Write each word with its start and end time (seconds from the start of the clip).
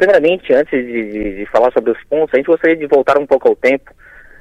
primeiramente, 0.00 0.50
antes 0.54 0.70
de, 0.70 1.12
de, 1.12 1.36
de, 1.36 1.46
falar 1.46 1.70
sobre 1.72 1.90
os 1.90 2.02
pontos, 2.04 2.32
a 2.32 2.38
gente 2.38 2.46
gostaria 2.46 2.74
de 2.76 2.86
voltar 2.86 3.18
um 3.18 3.26
pouco 3.26 3.48
ao 3.48 3.54
tempo. 3.54 3.90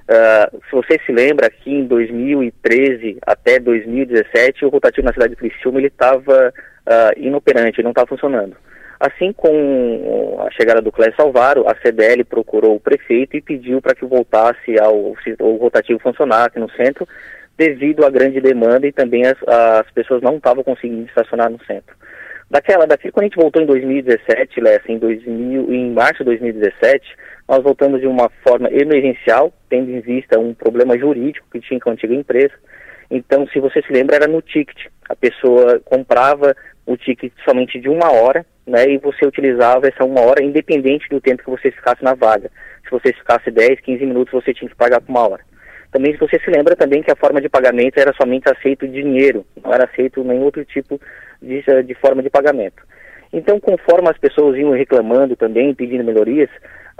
Uh, 0.09 0.57
se 0.69 0.71
você 0.71 0.97
se 1.05 1.11
lembra, 1.11 1.47
aqui 1.47 1.69
em 1.69 1.85
2013 1.85 3.17
até 3.21 3.59
2017, 3.59 4.65
o 4.65 4.69
rotativo 4.69 5.05
na 5.05 5.13
cidade 5.13 5.31
de 5.31 5.35
Criciúma 5.35 5.81
estava 5.81 6.53
uh, 6.53 7.19
inoperante, 7.19 7.83
não 7.83 7.91
estava 7.91 8.07
funcionando. 8.07 8.55
Assim 8.97 9.33
com 9.33 10.41
a 10.47 10.51
chegada 10.51 10.81
do 10.81 10.93
Clécio 10.93 11.15
Salvaro, 11.17 11.69
a 11.69 11.75
CDL 11.75 12.23
procurou 12.23 12.75
o 12.75 12.79
prefeito 12.79 13.35
e 13.35 13.41
pediu 13.41 13.81
para 13.81 13.93
que 13.93 14.05
voltasse 14.05 14.79
ao, 14.79 15.13
o 15.39 15.55
rotativo 15.57 15.99
funcionar 15.99 16.45
aqui 16.45 16.59
no 16.59 16.71
centro, 16.71 17.07
devido 17.57 18.05
à 18.05 18.09
grande 18.09 18.39
demanda 18.39 18.87
e 18.87 18.93
também 18.93 19.25
as, 19.25 19.37
as 19.45 19.91
pessoas 19.91 20.21
não 20.21 20.37
estavam 20.37 20.63
conseguindo 20.63 21.05
estacionar 21.05 21.49
no 21.49 21.63
centro. 21.65 21.95
Daquela, 22.49 22.87
daqui 22.87 23.11
quando 23.11 23.25
a 23.25 23.27
gente 23.27 23.35
voltou 23.35 23.61
em 23.61 23.65
2017, 23.67 24.59
Lessa, 24.59 24.91
em, 24.91 24.97
2000, 24.97 25.71
em 25.71 25.91
março 25.91 26.19
de 26.19 26.25
2017, 26.25 27.15
nós 27.47 27.61
voltamos 27.61 28.01
de 28.01 28.07
uma 28.07 28.29
forma 28.43 28.69
emergencial, 28.71 29.53
tendo 29.69 29.91
em 29.91 29.99
vista 29.99 30.39
um 30.39 30.53
problema 30.53 30.97
jurídico 30.97 31.47
que 31.51 31.59
tinha 31.59 31.79
com 31.79 31.91
a 31.91 31.93
antiga 31.93 32.15
empresa. 32.15 32.53
Então, 33.11 33.47
se 33.47 33.59
você 33.59 33.81
se 33.83 33.93
lembra, 33.93 34.15
era 34.15 34.27
no 34.27 34.41
ticket. 34.41 34.87
A 35.07 35.15
pessoa 35.15 35.79
comprava 35.85 36.55
o 36.87 36.97
ticket 36.97 37.31
somente 37.45 37.79
de 37.79 37.87
uma 37.87 38.11
hora, 38.11 38.43
né, 38.65 38.85
e 38.87 38.97
você 38.97 39.25
utilizava 39.25 39.87
essa 39.87 40.03
uma 40.03 40.21
hora 40.21 40.43
independente 40.43 41.07
do 41.09 41.21
tempo 41.21 41.43
que 41.43 41.49
você 41.49 41.69
ficasse 41.71 42.03
na 42.03 42.15
vaga. 42.15 42.49
Se 42.83 42.89
você 42.89 43.13
ficasse 43.13 43.51
10, 43.51 43.79
15 43.81 44.05
minutos, 44.05 44.33
você 44.33 44.53
tinha 44.53 44.69
que 44.69 44.75
pagar 44.75 45.01
por 45.01 45.11
uma 45.11 45.27
hora. 45.27 45.43
Também, 45.91 46.13
se 46.13 46.19
você 46.19 46.39
se 46.39 46.49
lembra 46.51 46.75
também 46.75 47.01
que 47.01 47.11
a 47.11 47.15
forma 47.15 47.41
de 47.41 47.49
pagamento 47.49 47.97
era 47.97 48.13
somente 48.13 48.47
aceito 48.47 48.87
dinheiro, 48.87 49.45
não 49.63 49.73
era 49.73 49.85
aceito 49.85 50.23
nenhum 50.23 50.43
outro 50.43 50.63
tipo 50.65 50.97
de, 50.97 51.05
de 51.41 51.93
forma 51.95 52.21
de 52.21 52.29
pagamento. 52.29 52.83
Então, 53.31 53.59
conforme 53.59 54.09
as 54.09 54.17
pessoas 54.17 54.57
iam 54.57 54.71
reclamando 54.71 55.35
também, 55.35 55.73
pedindo 55.75 56.03
melhorias, 56.03 56.49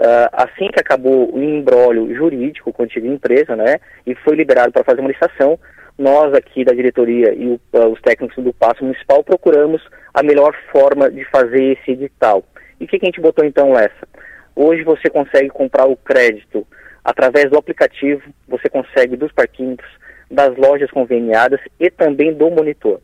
uh, 0.00 0.30
assim 0.32 0.68
que 0.68 0.78
acabou 0.78 1.34
o 1.34 1.42
embrólio 1.42 2.14
jurídico 2.14 2.72
com 2.72 2.82
a 2.82 2.84
antiga 2.84 3.08
empresa, 3.08 3.56
né, 3.56 3.78
e 4.06 4.14
foi 4.14 4.36
liberado 4.36 4.72
para 4.72 4.84
fazer 4.84 5.00
uma 5.00 5.08
licitação, 5.08 5.58
nós 5.98 6.32
aqui 6.32 6.64
da 6.64 6.72
diretoria 6.72 7.34
e 7.34 7.46
o, 7.46 7.60
uh, 7.76 7.88
os 7.88 8.00
técnicos 8.00 8.42
do 8.42 8.52
Passo 8.52 8.84
Municipal 8.84 9.24
procuramos 9.24 9.82
a 10.14 10.22
melhor 10.22 10.54
forma 10.72 11.10
de 11.10 11.24
fazer 11.24 11.76
esse 11.78 11.92
edital. 11.92 12.44
E 12.80 12.84
o 12.84 12.86
que, 12.86 12.98
que 12.98 13.06
a 13.06 13.08
gente 13.08 13.20
botou 13.20 13.44
então 13.44 13.72
nessa? 13.72 14.08
Hoje 14.54 14.82
você 14.82 15.10
consegue 15.10 15.48
comprar 15.48 15.86
o 15.86 15.96
crédito 15.96 16.66
através 17.04 17.50
do 17.50 17.58
aplicativo, 17.58 18.22
você 18.48 18.68
consegue 18.68 19.16
dos 19.16 19.32
parquinhos, 19.32 19.78
das 20.30 20.56
lojas 20.56 20.90
conveniadas 20.90 21.60
e 21.78 21.90
também 21.90 22.32
do 22.32 22.50
monitor. 22.50 23.00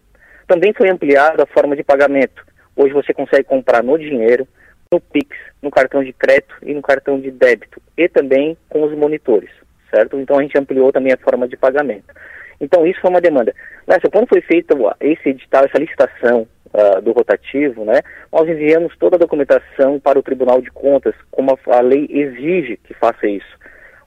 Também 0.46 0.72
foi 0.72 0.88
ampliada 0.88 1.42
a 1.42 1.46
forma 1.46 1.74
de 1.74 1.82
pagamento. 1.82 2.44
Hoje 2.76 2.92
você 2.92 3.12
consegue 3.12 3.44
comprar 3.44 3.82
no 3.82 3.98
dinheiro, 3.98 4.46
no 4.92 5.00
Pix, 5.00 5.36
no 5.62 5.70
cartão 5.70 6.04
de 6.04 6.12
crédito 6.12 6.54
e 6.62 6.72
no 6.72 6.82
cartão 6.82 7.18
de 7.18 7.30
débito, 7.30 7.80
e 7.96 8.08
também 8.08 8.56
com 8.68 8.84
os 8.84 8.96
monitores, 8.96 9.50
certo? 9.90 10.18
Então 10.18 10.38
a 10.38 10.42
gente 10.42 10.58
ampliou 10.58 10.92
também 10.92 11.12
a 11.12 11.16
forma 11.16 11.48
de 11.48 11.56
pagamento. 11.56 12.14
Então 12.60 12.86
isso 12.86 13.00
foi 13.00 13.10
uma 13.10 13.20
demanda. 13.20 13.54
Nessa, 13.86 14.08
quando 14.08 14.28
foi 14.28 14.40
feito 14.40 14.76
esse 15.00 15.30
edital, 15.30 15.64
essa 15.64 15.78
licitação 15.78 16.46
uh, 16.72 17.00
do 17.02 17.12
rotativo, 17.12 17.84
né, 17.84 18.00
nós 18.32 18.48
enviamos 18.48 18.96
toda 18.98 19.16
a 19.16 19.18
documentação 19.18 19.98
para 19.98 20.18
o 20.18 20.22
Tribunal 20.22 20.60
de 20.60 20.70
Contas, 20.70 21.14
como 21.30 21.50
a, 21.50 21.76
a 21.76 21.80
lei 21.80 22.06
exige 22.10 22.78
que 22.84 22.94
faça 22.94 23.26
isso. 23.26 23.56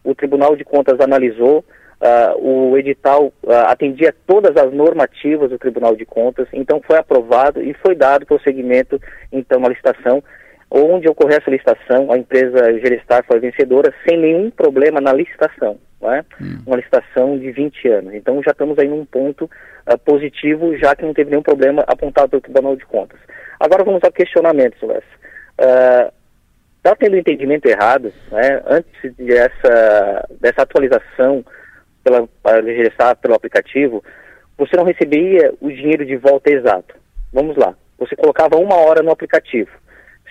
O 0.04 0.16
Tribunal 0.16 0.56
de 0.56 0.64
Contas 0.64 1.00
analisou, 1.00 1.66
uh, 2.02 2.38
o 2.40 2.78
edital 2.78 3.34
uh, 3.44 3.52
atendia 3.68 4.14
todas 4.26 4.56
as 4.58 4.74
normativas 4.74 5.50
do 5.50 5.60
Tribunal 5.60 5.96
de 5.96 6.06
Contas, 6.06 6.48
então 6.54 6.82
foi 6.86 6.98
aprovado 6.98 7.62
e 7.62 7.74
foi 7.74 7.96
dado 7.96 8.26
prosseguimento, 8.26 9.00
então, 9.32 9.64
à 9.66 9.70
licitação, 9.70 10.24
onde 10.72 11.10
ocorreu 11.10 11.38
essa 11.38 11.50
licitação, 11.50 12.12
a 12.12 12.18
empresa 12.18 12.80
Gerestar 12.80 13.24
foi 13.26 13.40
vencedora 13.40 13.94
sem 14.08 14.18
nenhum 14.18 14.50
problema 14.52 15.02
na 15.02 15.14
licitação. 15.14 15.78
É? 16.02 16.24
Hum. 16.42 16.60
Uma 16.66 16.78
licitação 16.78 17.38
de 17.38 17.52
20 17.52 17.88
anos. 17.90 18.14
Então 18.14 18.42
já 18.42 18.52
estamos 18.52 18.80
aí 18.80 18.88
num 18.88 19.04
ponto 19.04 19.44
uh, 19.44 19.98
positivo, 19.98 20.78
já 20.78 20.96
que 20.96 21.04
não 21.04 21.14
teve 21.14 21.30
nenhum 21.30 21.44
problema 21.44 21.84
apontado 21.86 22.30
pelo 22.30 22.42
Tribunal 22.42 22.78
de 22.78 22.86
Contas. 22.86 23.20
Agora 23.60 23.84
vamos 23.84 24.02
ao 24.02 24.12
questionamento, 24.12 24.80
Silvestre. 24.80 25.10
Uh, 25.60 26.10
está 26.78 26.96
tendo 26.96 27.16
um 27.16 27.20
entendimento 27.20 27.66
errado, 27.66 28.14
né? 28.32 28.62
antes 28.66 29.14
dessa, 29.18 30.26
dessa 30.40 30.62
atualização 30.62 31.44
pela, 32.04 32.28
para 32.42 33.16
pelo 33.16 33.36
aplicativo, 33.36 34.04
você 34.58 34.76
não 34.76 34.84
recebia 34.84 35.54
o 35.62 35.70
dinheiro 35.70 36.06
de 36.06 36.16
volta 36.18 36.52
exato. 36.52 36.96
Vamos 37.32 37.56
lá, 37.56 37.76
você 37.98 38.16
colocava 38.16 38.58
uma 38.58 38.76
hora 38.76 39.02
no 39.04 39.12
aplicativo. 39.12 39.70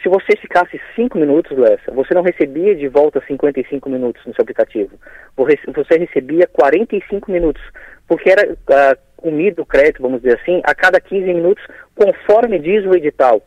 Se 0.03 0.09
você 0.09 0.37
ficasse 0.37 0.81
5 0.95 1.19
minutos, 1.19 1.57
Lessa, 1.59 1.91
você 1.93 2.15
não 2.15 2.23
recebia 2.23 2.75
de 2.75 2.87
volta 2.87 3.23
55 3.27 3.91
minutos 3.91 4.25
no 4.25 4.35
seu 4.35 4.43
aplicativo. 4.43 4.93
Você 5.37 5.99
recebia 5.99 6.47
45 6.47 7.31
minutos, 7.31 7.63
porque 8.07 8.31
era 8.31 8.53
uh, 8.53 8.99
comido 9.17 9.63
o 9.63 9.67
crédito, 9.67 10.03
vamos 10.03 10.23
dizer 10.23 10.39
assim, 10.41 10.61
a 10.65 10.75
cada 10.75 11.01
15 11.01 11.35
minutos, 11.35 11.65
conforme 11.97 12.61
diz 12.61 12.85
o 12.87 12.95
edital 12.95 13.43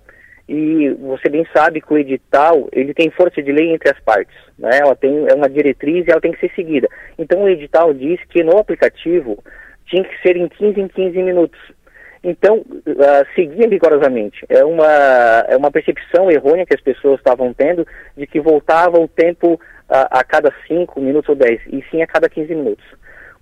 e 0.54 0.90
você 0.96 1.30
bem 1.30 1.48
sabe 1.56 1.80
que 1.80 1.94
o 1.94 1.98
edital 1.98 2.68
ele 2.74 2.94
tem 2.94 3.10
força 3.10 3.42
de 3.42 3.54
lei 3.54 3.74
entre 3.74 3.90
as 3.90 3.98
partes, 4.02 4.36
né? 4.60 4.80
Ela 4.82 4.94
tem 4.98 5.26
é 5.30 5.34
uma 5.34 5.48
diretriz 5.48 6.06
e 6.06 6.12
ela 6.12 6.20
tem 6.20 6.34
que 6.34 6.42
ser 6.42 6.52
seguida. 6.54 6.90
Então 7.18 7.44
o 7.44 7.48
edital 7.48 7.94
diz 7.94 8.20
que 8.26 8.44
no 8.44 8.58
aplicativo 8.58 9.42
tinha 9.86 10.04
que 10.04 10.22
ser 10.22 10.36
em 10.36 10.50
15 10.50 10.82
em 10.82 10.88
15 10.90 11.24
minutos. 11.24 11.58
Então 12.22 12.58
uh, 12.58 13.26
seguia 13.34 13.66
rigorosamente. 13.70 14.46
É 14.50 14.66
uma 14.66 15.46
é 15.48 15.56
uma 15.56 15.72
percepção 15.72 16.30
errônea 16.30 16.66
que 16.66 16.76
as 16.76 16.82
pessoas 16.82 17.20
estavam 17.20 17.54
tendo 17.54 17.88
de 18.18 18.28
que 18.28 18.42
voltava 18.42 19.00
o 19.00 19.08
tempo 19.08 19.54
uh, 19.54 19.60
a 19.90 20.22
cada 20.22 20.54
5 20.68 21.00
minutos 21.00 21.30
ou 21.30 21.36
10, 21.36 21.62
e 21.68 21.82
sim 21.90 22.02
a 22.02 22.08
cada 22.08 22.28
15 22.28 22.54
minutos. 22.54 22.86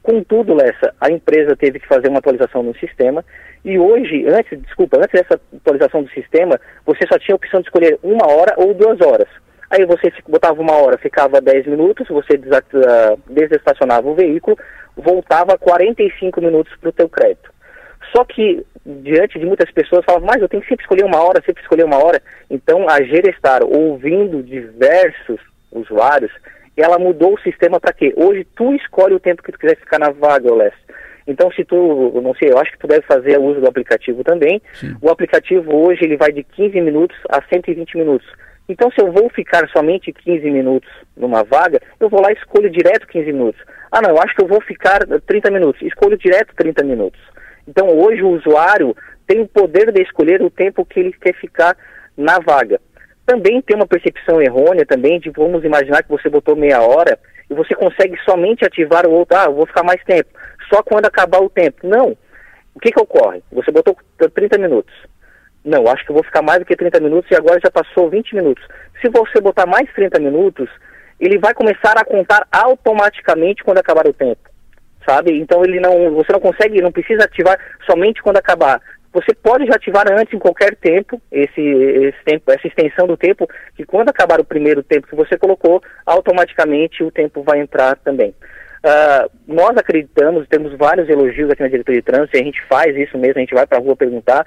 Contudo, 0.09 0.55
Lessa, 0.55 0.91
a 0.99 1.11
empresa 1.11 1.55
teve 1.55 1.79
que 1.79 1.87
fazer 1.87 2.07
uma 2.07 2.17
atualização 2.17 2.63
no 2.63 2.75
sistema 2.79 3.23
e 3.63 3.77
hoje, 3.77 4.25
antes, 4.27 4.59
desculpa, 4.59 4.97
antes 4.97 5.11
dessa 5.11 5.39
atualização 5.55 6.01
do 6.01 6.09
sistema, 6.09 6.59
você 6.83 7.05
só 7.07 7.19
tinha 7.19 7.35
a 7.35 7.37
opção 7.37 7.61
de 7.61 7.67
escolher 7.67 7.99
uma 8.01 8.25
hora 8.25 8.55
ou 8.57 8.73
duas 8.73 8.99
horas. 9.01 9.27
Aí 9.69 9.85
você 9.85 10.11
botava 10.27 10.59
uma 10.59 10.73
hora, 10.73 10.97
ficava 10.97 11.39
10 11.39 11.67
minutos, 11.67 12.07
você 12.07 12.41
ah, 12.41 13.15
desestacionava 13.29 14.09
o 14.09 14.15
veículo, 14.15 14.57
voltava 14.97 15.59
45 15.59 16.41
minutos 16.41 16.75
para 16.77 16.89
o 16.89 16.93
teu 16.93 17.07
crédito. 17.07 17.53
Só 18.11 18.25
que, 18.25 18.65
diante 18.83 19.37
de 19.37 19.45
muitas 19.45 19.69
pessoas, 19.69 20.03
falavam, 20.05 20.25
mas 20.25 20.41
eu 20.41 20.49
tenho 20.49 20.63
que 20.63 20.69
sempre 20.69 20.85
escolher 20.85 21.05
uma 21.05 21.21
hora, 21.21 21.43
sempre 21.45 21.61
escolher 21.61 21.83
uma 21.83 22.03
hora. 22.03 22.19
Então, 22.49 22.89
a 22.89 22.99
Gerestar, 23.03 23.61
ouvindo 23.63 24.41
diversos 24.41 25.39
usuários, 25.71 26.31
ela 26.81 26.99
mudou 26.99 27.33
o 27.33 27.41
sistema 27.41 27.79
para 27.79 27.93
quê? 27.93 28.13
Hoje, 28.15 28.45
tu 28.55 28.73
escolhe 28.75 29.13
o 29.13 29.19
tempo 29.19 29.43
que 29.43 29.51
tu 29.51 29.59
quiser 29.59 29.77
ficar 29.77 29.99
na 29.99 30.11
vaga, 30.11 30.53
Leste. 30.53 30.79
Então, 31.27 31.51
se 31.51 31.63
tu, 31.63 32.19
não 32.23 32.33
sei, 32.33 32.49
eu 32.49 32.57
acho 32.57 32.71
que 32.71 32.79
tu 32.79 32.87
deve 32.87 33.05
fazer 33.05 33.39
uso 33.39 33.61
do 33.61 33.67
aplicativo 33.67 34.23
também. 34.23 34.61
Sim. 34.73 34.95
O 34.99 35.09
aplicativo 35.11 35.75
hoje 35.75 36.03
ele 36.03 36.17
vai 36.17 36.31
de 36.31 36.43
15 36.43 36.81
minutos 36.81 37.15
a 37.29 37.39
120 37.41 37.97
minutos. 37.97 38.27
Então, 38.67 38.91
se 38.91 39.01
eu 39.01 39.11
vou 39.11 39.29
ficar 39.29 39.67
somente 39.69 40.11
15 40.11 40.49
minutos 40.49 40.89
numa 41.15 41.43
vaga, 41.43 41.79
eu 41.99 42.09
vou 42.09 42.21
lá 42.21 42.31
e 42.31 42.35
escolho 42.35 42.69
direto 42.69 43.07
15 43.07 43.31
minutos. 43.31 43.61
Ah, 43.91 44.01
não, 44.01 44.11
eu 44.11 44.21
acho 44.21 44.35
que 44.35 44.43
eu 44.43 44.47
vou 44.47 44.61
ficar 44.61 44.99
30 45.25 45.51
minutos. 45.51 45.81
Escolho 45.81 46.17
direto 46.17 46.55
30 46.55 46.83
minutos. 46.83 47.19
Então, 47.67 47.87
hoje 47.89 48.23
o 48.23 48.29
usuário 48.29 48.95
tem 49.27 49.39
o 49.39 49.47
poder 49.47 49.91
de 49.91 50.01
escolher 50.01 50.41
o 50.41 50.49
tempo 50.49 50.85
que 50.85 50.99
ele 50.99 51.13
quer 51.13 51.35
ficar 51.35 51.77
na 52.17 52.39
vaga. 52.39 52.81
Também 53.29 53.61
tem 53.61 53.75
uma 53.75 53.85
percepção 53.85 54.41
errônea 54.41 54.87
também 54.87 55.19
de, 55.19 55.29
vamos 55.29 55.63
imaginar 55.63 56.01
que 56.01 56.09
você 56.09 56.27
botou 56.27 56.55
meia 56.55 56.81
hora 56.81 57.19
e 57.47 57.53
você 57.53 57.75
consegue 57.75 58.17
somente 58.25 58.65
ativar 58.65 59.05
o 59.05 59.11
outro, 59.11 59.37
ah, 59.37 59.45
eu 59.45 59.53
vou 59.53 59.67
ficar 59.67 59.83
mais 59.83 60.03
tempo 60.03 60.31
só 60.67 60.81
quando 60.81 61.05
acabar 61.05 61.39
o 61.39 61.49
tempo. 61.49 61.87
Não. 61.87 62.17
O 62.73 62.79
que, 62.79 62.91
que 62.91 62.99
ocorre? 62.99 63.43
Você 63.51 63.71
botou 63.71 63.95
30 64.33 64.57
minutos. 64.57 64.91
Não, 65.63 65.87
acho 65.87 66.03
que 66.03 66.09
eu 66.09 66.15
vou 66.15 66.23
ficar 66.23 66.41
mais 66.41 66.57
do 66.57 66.65
que 66.65 66.75
30 66.75 66.99
minutos 67.01 67.29
e 67.29 67.35
agora 67.35 67.59
já 67.63 67.69
passou 67.69 68.09
20 68.09 68.33
minutos. 68.33 68.65
Se 68.99 69.09
você 69.09 69.39
botar 69.39 69.67
mais 69.67 69.87
30 69.93 70.19
minutos, 70.19 70.67
ele 71.19 71.37
vai 71.37 71.53
começar 71.53 71.99
a 71.99 72.05
contar 72.05 72.47
automaticamente 72.51 73.63
quando 73.63 73.77
acabar 73.77 74.07
o 74.07 74.13
tempo. 74.13 74.41
Sabe? 75.07 75.37
Então 75.37 75.63
ele 75.63 75.79
não, 75.79 76.15
você 76.15 76.31
não 76.31 76.39
consegue, 76.39 76.81
não 76.81 76.91
precisa 76.91 77.25
ativar 77.25 77.59
somente 77.85 78.23
quando 78.23 78.37
acabar. 78.37 78.81
Você 79.11 79.33
pode 79.33 79.63
ativar 79.71 80.05
antes 80.11 80.33
em 80.33 80.39
qualquer 80.39 80.75
tempo 80.75 81.19
esse, 81.31 81.61
esse 81.61 82.23
tempo, 82.23 82.51
essa 82.51 82.67
extensão 82.67 83.07
do 83.07 83.17
tempo, 83.17 83.47
que 83.75 83.83
quando 83.83 84.09
acabar 84.09 84.39
o 84.39 84.45
primeiro 84.45 84.83
tempo 84.83 85.07
que 85.07 85.15
você 85.15 85.37
colocou, 85.37 85.81
automaticamente 86.05 87.03
o 87.03 87.11
tempo 87.11 87.41
vai 87.41 87.59
entrar 87.59 87.95
também. 87.97 88.35
Uh, 88.79 89.29
nós 89.47 89.75
acreditamos, 89.75 90.47
temos 90.47 90.73
vários 90.77 91.09
elogios 91.09 91.49
aqui 91.49 91.61
na 91.61 91.67
diretoria 91.67 92.01
de 92.01 92.05
trânsito, 92.05 92.37
e 92.37 92.41
a 92.41 92.43
gente 92.43 92.61
faz 92.67 92.95
isso 92.95 93.17
mesmo, 93.17 93.37
a 93.37 93.41
gente 93.41 93.53
vai 93.53 93.65
para 93.65 93.77
a 93.77 93.81
rua 93.81 93.95
perguntar, 93.95 94.45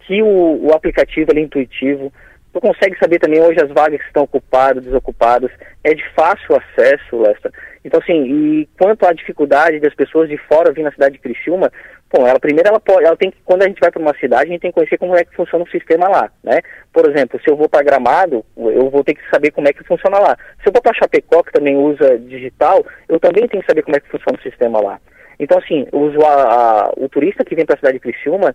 que 0.00 0.22
o, 0.22 0.66
o 0.66 0.72
aplicativo 0.72 1.30
é 1.34 1.40
intuitivo, 1.40 2.12
tu 2.52 2.60
consegue 2.60 2.96
saber 2.98 3.18
também 3.18 3.40
hoje 3.40 3.60
as 3.60 3.70
vagas 3.70 4.00
que 4.00 4.06
estão 4.06 4.24
ocupadas, 4.24 4.84
desocupadas, 4.84 5.50
é 5.82 5.94
de 5.94 6.04
fácil 6.10 6.56
acesso, 6.56 7.18
Lester. 7.18 7.50
Então, 7.84 7.98
assim, 8.00 8.22
e 8.22 8.68
quanto 8.78 9.04
à 9.06 9.12
dificuldade 9.12 9.80
das 9.80 9.94
pessoas 9.94 10.28
de 10.28 10.36
fora 10.36 10.72
vir 10.72 10.84
na 10.84 10.92
cidade 10.92 11.14
de 11.14 11.20
Criciúma, 11.20 11.72
Bom, 12.12 12.26
ela 12.26 12.38
primeiro 12.38 12.68
ela 12.68 12.78
pode, 12.78 13.06
ela 13.06 13.16
tem 13.16 13.30
que, 13.30 13.38
quando 13.42 13.62
a 13.62 13.66
gente 13.66 13.80
vai 13.80 13.90
para 13.90 14.02
uma 14.02 14.14
cidade, 14.18 14.44
a 14.44 14.52
gente 14.52 14.60
tem 14.60 14.70
que 14.70 14.74
conhecer 14.74 14.98
como 14.98 15.16
é 15.16 15.24
que 15.24 15.34
funciona 15.34 15.64
o 15.64 15.70
sistema 15.70 16.08
lá, 16.08 16.30
né? 16.44 16.60
Por 16.92 17.08
exemplo, 17.08 17.40
se 17.42 17.50
eu 17.50 17.56
vou 17.56 17.70
para 17.70 17.82
Gramado, 17.82 18.44
eu 18.54 18.90
vou 18.90 19.02
ter 19.02 19.14
que 19.14 19.30
saber 19.30 19.50
como 19.50 19.66
é 19.66 19.72
que 19.72 19.82
funciona 19.84 20.18
lá. 20.18 20.36
Se 20.62 20.68
eu 20.68 20.72
vou 20.72 20.82
para 20.82 20.92
Chapecó, 20.92 21.42
que 21.42 21.52
também 21.52 21.74
usa 21.74 22.18
digital, 22.18 22.84
eu 23.08 23.18
também 23.18 23.48
tenho 23.48 23.62
que 23.62 23.68
saber 23.68 23.82
como 23.82 23.96
é 23.96 24.00
que 24.00 24.10
funciona 24.10 24.38
o 24.38 24.42
sistema 24.42 24.78
lá. 24.78 25.00
Então, 25.40 25.58
assim, 25.58 25.86
o, 25.90 26.24
a, 26.24 26.32
a, 26.32 26.92
o 26.98 27.08
turista 27.08 27.44
que 27.44 27.54
vem 27.54 27.64
para 27.64 27.76
a 27.76 27.78
cidade 27.78 27.94
de 27.94 28.00
Criciúma, 28.00 28.54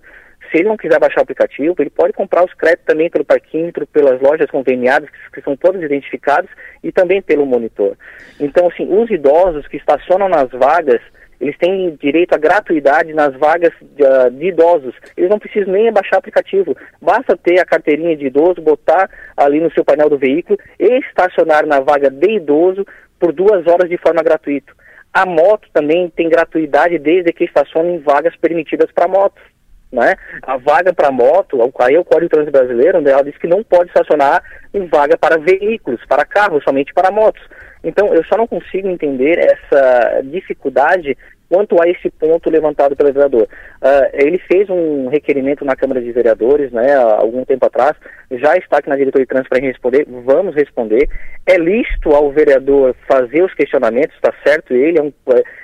se 0.51 0.59
ele 0.59 0.69
não 0.69 0.77
quiser 0.77 0.99
baixar 0.99 1.21
o 1.21 1.23
aplicativo, 1.23 1.75
ele 1.79 1.89
pode 1.89 2.13
comprar 2.13 2.45
os 2.45 2.53
créditos 2.53 2.85
também 2.85 3.09
pelo 3.09 3.25
parquímetro, 3.25 3.87
pelas 3.87 4.21
lojas 4.21 4.49
conveniadas, 4.51 5.09
que, 5.33 5.41
são 5.41 5.57
todas 5.57 5.81
identificadas, 5.81 6.49
e 6.83 6.91
também 6.91 7.23
pelo 7.23 7.45
monitor. 7.45 7.97
Então, 8.39 8.67
assim, 8.67 8.87
os 8.87 9.09
idosos 9.09 9.67
que 9.67 9.77
estacionam 9.77 10.29
nas 10.29 10.49
vagas, 10.51 11.01
eles 11.39 11.57
têm 11.57 11.95
direito 12.01 12.33
à 12.33 12.37
gratuidade 12.37 13.13
nas 13.13 13.35
vagas 13.35 13.71
de, 13.81 14.03
uh, 14.03 14.31
de, 14.31 14.47
idosos. 14.47 14.95
Eles 15.15 15.29
não 15.29 15.39
precisam 15.39 15.71
nem 15.71 15.91
baixar 15.91 16.17
aplicativo. 16.17 16.75
Basta 17.01 17.37
ter 17.37 17.59
a 17.59 17.65
carteirinha 17.65 18.15
de 18.15 18.27
idoso, 18.27 18.61
botar 18.61 19.09
ali 19.35 19.59
no 19.59 19.71
seu 19.71 19.85
painel 19.85 20.09
do 20.09 20.17
veículo 20.17 20.57
e 20.79 20.99
estacionar 20.99 21.65
na 21.65 21.79
vaga 21.79 22.09
de 22.09 22.31
idoso 22.31 22.85
por 23.19 23.31
duas 23.31 23.65
horas 23.67 23.89
de 23.89 23.97
forma 23.97 24.23
gratuita. 24.23 24.73
A 25.13 25.25
moto 25.25 25.67
também 25.73 26.09
tem 26.09 26.29
gratuidade 26.29 26.99
desde 26.99 27.31
que 27.33 27.45
estacione 27.45 27.95
em 27.95 27.99
vagas 27.99 28.35
permitidas 28.35 28.91
para 28.91 29.07
motos. 29.07 29.41
Né? 29.91 30.15
A 30.43 30.57
vaga 30.57 30.93
para 30.93 31.11
moto, 31.11 31.61
aí 31.79 31.95
é 31.95 31.99
o 31.99 32.03
Código 32.03 32.25
de 32.25 32.29
Trânsito 32.29 32.51
Brasileiro, 32.51 32.99
onde 32.99 33.09
ela 33.09 33.23
diz 33.23 33.37
que 33.37 33.47
não 33.47 33.63
pode 33.63 33.89
estacionar 33.89 34.43
em 34.73 34.85
vaga 34.85 35.17
para 35.17 35.37
veículos, 35.37 36.05
para 36.05 36.25
carros, 36.25 36.63
somente 36.63 36.93
para 36.93 37.11
motos. 37.11 37.41
Então, 37.83 38.13
eu 38.13 38.23
só 38.25 38.35
não 38.35 38.47
consigo 38.47 38.89
entender 38.89 39.39
essa 39.39 40.21
dificuldade 40.23 41.15
quanto 41.49 41.81
a 41.81 41.87
esse 41.87 42.09
ponto 42.09 42.49
levantado 42.49 42.95
pelo 42.95 43.13
vereador. 43.13 43.43
Uh, 43.43 44.09
ele 44.13 44.37
fez 44.37 44.69
um 44.69 45.07
requerimento 45.07 45.63
na 45.63 45.75
Câmara 45.75 46.01
de 46.01 46.11
Vereadores, 46.11 46.71
né, 46.71 46.95
há 46.95 47.19
algum 47.19 47.45
tempo 47.45 47.65
atrás, 47.65 47.93
já 48.31 48.55
está 48.57 48.77
aqui 48.77 48.89
na 48.89 48.97
diretoria 48.97 49.25
de 49.25 49.29
trânsito 49.29 49.49
para 49.49 49.65
responder, 49.65 50.05
vamos 50.25 50.55
responder. 50.55 51.07
É 51.45 51.57
lícito 51.57 52.13
ao 52.13 52.31
vereador 52.31 52.95
fazer 53.07 53.43
os 53.43 53.53
questionamentos, 53.53 54.15
está 54.15 54.33
certo 54.45 54.73
ele, 54.73 54.99
é, 54.99 55.01
um, 55.01 55.13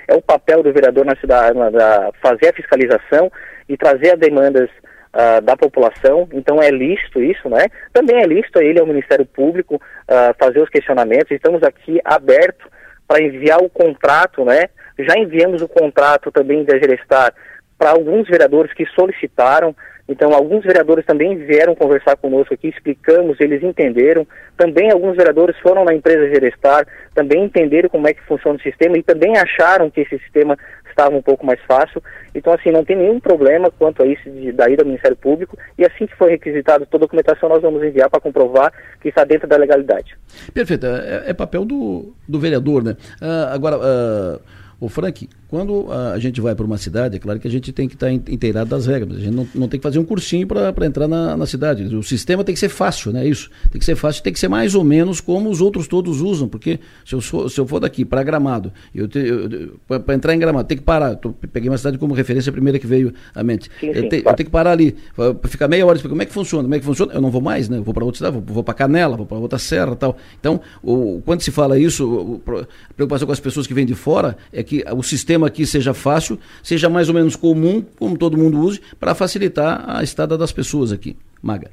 é, 0.08 0.14
o 0.14 0.22
papel 0.22 0.62
do 0.62 0.72
vereador 0.72 1.04
na 1.04 1.16
cidade, 1.16 1.58
na, 1.58 1.70
na, 1.70 2.10
fazer 2.22 2.48
a 2.48 2.54
fiscalização 2.54 3.30
e 3.68 3.76
trazer 3.76 4.14
as 4.14 4.18
demandas 4.18 4.68
uh, 5.14 5.40
da 5.42 5.56
população, 5.56 6.28
então 6.32 6.62
é 6.62 6.70
lícito 6.70 7.22
isso, 7.22 7.48
né? 7.48 7.66
Também 7.92 8.22
é 8.22 8.26
lícito 8.26 8.60
ele, 8.60 8.80
ao 8.80 8.86
Ministério 8.86 9.24
Público, 9.24 9.76
uh, 9.76 10.34
fazer 10.38 10.60
os 10.60 10.68
questionamentos, 10.68 11.30
estamos 11.30 11.62
aqui 11.62 12.00
abertos 12.04 12.66
para 13.06 13.22
enviar 13.22 13.58
o 13.62 13.70
contrato, 13.70 14.44
né? 14.44 14.64
Já 14.98 15.18
enviamos 15.18 15.62
o 15.62 15.68
contrato 15.68 16.30
também 16.30 16.64
da 16.64 16.78
Gerestar 16.78 17.34
para 17.78 17.90
alguns 17.90 18.28
vereadores 18.28 18.72
que 18.72 18.86
solicitaram, 18.86 19.74
então, 20.06 20.34
alguns 20.34 20.62
vereadores 20.64 21.06
também 21.06 21.34
vieram 21.34 21.74
conversar 21.74 22.16
conosco 22.16 22.52
aqui, 22.52 22.68
explicamos, 22.68 23.40
eles 23.40 23.62
entenderam. 23.62 24.26
Também 24.56 24.90
alguns 24.90 25.16
vereadores 25.16 25.56
foram 25.60 25.84
na 25.84 25.94
empresa 25.94 26.28
Gerestar, 26.28 26.86
também 27.14 27.44
entenderam 27.44 27.88
como 27.88 28.06
é 28.06 28.12
que 28.12 28.22
funciona 28.24 28.58
o 28.58 28.62
sistema 28.62 28.98
e 28.98 29.02
também 29.02 29.36
acharam 29.38 29.90
que 29.90 30.02
esse 30.02 30.18
sistema 30.18 30.58
estava 30.94 31.14
um 31.14 31.22
pouco 31.22 31.44
mais 31.44 31.60
fácil. 31.62 32.02
Então, 32.34 32.52
assim, 32.52 32.70
não 32.70 32.84
tem 32.84 32.96
nenhum 32.96 33.20
problema 33.20 33.70
quanto 33.70 34.02
a 34.02 34.06
isso 34.06 34.30
de, 34.30 34.52
daí 34.52 34.76
do 34.76 34.84
Ministério 34.84 35.16
Público. 35.16 35.56
E 35.78 35.84
assim 35.84 36.06
que 36.06 36.16
for 36.16 36.30
requisitado 36.30 36.86
toda 36.86 37.04
a 37.04 37.06
documentação, 37.06 37.48
nós 37.48 37.62
vamos 37.62 37.82
enviar 37.82 38.08
para 38.08 38.20
comprovar 38.20 38.72
que 39.00 39.08
está 39.08 39.24
dentro 39.24 39.46
da 39.46 39.56
legalidade. 39.56 40.16
Perfeito. 40.52 40.86
É, 40.86 41.30
é 41.30 41.34
papel 41.34 41.64
do, 41.64 42.14
do 42.28 42.40
vereador, 42.40 42.82
né? 42.82 42.96
Uh, 43.20 43.54
agora, 43.54 43.76
uh, 43.76 44.40
o 44.80 44.88
Frank, 44.88 45.28
quando 45.54 45.86
a 45.92 46.18
gente 46.18 46.40
vai 46.40 46.52
para 46.52 46.66
uma 46.66 46.76
cidade, 46.76 47.14
é 47.14 47.18
claro 47.20 47.38
que 47.38 47.46
a 47.46 47.50
gente 47.50 47.70
tem 47.70 47.86
que 47.86 47.94
estar 47.94 48.08
tá 48.08 48.12
inteirado 48.12 48.68
das 48.68 48.86
regras. 48.86 49.18
A 49.18 49.20
gente 49.20 49.32
não, 49.32 49.46
não 49.54 49.68
tem 49.68 49.78
que 49.78 49.84
fazer 49.84 50.00
um 50.00 50.04
cursinho 50.04 50.48
para 50.48 50.84
entrar 50.84 51.06
na, 51.06 51.36
na, 51.36 51.46
cidade. 51.46 51.84
O 51.94 52.02
sistema 52.02 52.42
tem 52.42 52.52
que 52.52 52.58
ser 52.58 52.68
fácil, 52.68 53.12
né? 53.12 53.24
Isso. 53.24 53.48
Tem 53.70 53.78
que 53.78 53.84
ser 53.84 53.94
fácil, 53.94 54.20
tem 54.20 54.32
que 54.32 54.38
ser 54.40 54.48
mais 54.48 54.74
ou 54.74 54.82
menos 54.82 55.20
como 55.20 55.48
os 55.48 55.60
outros 55.60 55.86
todos 55.86 56.20
usam, 56.20 56.48
porque 56.48 56.80
se 57.06 57.14
eu, 57.14 57.20
for, 57.20 57.48
se 57.48 57.60
eu 57.60 57.68
for 57.68 57.78
daqui 57.78 58.04
para 58.04 58.24
Gramado, 58.24 58.72
eu, 58.92 59.08
eu 59.14 60.00
para 60.00 60.16
entrar 60.16 60.34
em 60.34 60.40
Gramado, 60.40 60.66
tem 60.66 60.76
que 60.76 60.82
parar. 60.82 61.14
Tô, 61.14 61.30
peguei 61.30 61.70
uma 61.70 61.78
cidade 61.78 61.98
como 61.98 62.14
referência, 62.14 62.50
a 62.50 62.52
primeira 62.52 62.76
que 62.80 62.86
veio 62.88 63.14
à 63.32 63.44
mente. 63.44 63.70
Sim, 63.78 63.92
sim, 63.92 63.96
eu, 63.96 64.08
te, 64.08 64.16
eu, 64.16 64.34
tenho 64.34 64.46
que 64.46 64.50
parar 64.50 64.72
ali, 64.72 64.96
ficar 65.44 65.68
meia 65.68 65.86
hora, 65.86 66.00
como 66.00 66.20
é 66.20 66.26
que 66.26 66.32
funciona? 66.32 66.64
Como 66.64 66.74
é 66.74 66.80
que 66.80 66.84
funciona? 66.84 67.12
Eu 67.12 67.20
não 67.20 67.30
vou 67.30 67.40
mais, 67.40 67.68
né? 67.68 67.78
Eu 67.78 67.84
vou 67.84 67.94
para 67.94 68.04
outra 68.04 68.18
cidade, 68.18 68.34
vou, 68.34 68.42
vou 68.56 68.64
para 68.64 68.74
Canela, 68.74 69.16
vou 69.16 69.24
para 69.24 69.38
outra 69.38 69.58
serra 69.60 69.94
tal. 69.94 70.16
Então, 70.40 70.60
o, 70.82 71.22
quando 71.24 71.42
se 71.42 71.52
fala 71.52 71.78
isso, 71.78 72.42
a 72.44 72.94
preocupação 72.94 73.24
com 73.24 73.32
as 73.32 73.38
pessoas 73.38 73.68
que 73.68 73.72
vêm 73.72 73.86
de 73.86 73.94
fora 73.94 74.36
é 74.52 74.64
que 74.64 74.84
o 74.92 75.02
sistema 75.04 75.43
aqui 75.44 75.66
seja 75.66 75.94
fácil, 75.94 76.38
seja 76.62 76.88
mais 76.88 77.08
ou 77.08 77.14
menos 77.14 77.36
comum, 77.36 77.84
como 77.98 78.16
todo 78.16 78.36
mundo 78.36 78.60
use, 78.60 78.80
para 78.98 79.14
facilitar 79.14 79.84
a 79.86 80.02
estada 80.02 80.36
das 80.36 80.52
pessoas 80.52 80.92
aqui. 80.92 81.16
Maga. 81.42 81.70